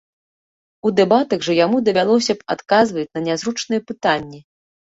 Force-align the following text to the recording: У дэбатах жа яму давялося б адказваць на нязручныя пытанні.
У 0.89 0.91
дэбатах 0.99 1.39
жа 1.47 1.53
яму 1.65 1.83
давялося 1.89 2.33
б 2.39 2.43
адказваць 2.57 3.07
на 3.15 3.25
нязручныя 3.27 3.81
пытанні. 3.93 4.39